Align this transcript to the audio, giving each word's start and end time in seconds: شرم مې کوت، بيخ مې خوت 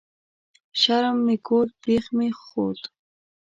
شرم 0.81 1.17
مې 1.25 1.35
کوت، 1.47 1.69
بيخ 1.83 2.05
مې 2.17 2.29
خوت 2.41 2.81